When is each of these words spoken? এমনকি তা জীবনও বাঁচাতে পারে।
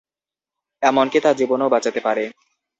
এমনকি 0.81 1.17
তা 1.19 1.31
জীবনও 1.33 1.71
বাঁচাতে 1.73 1.99
পারে। 1.99 2.23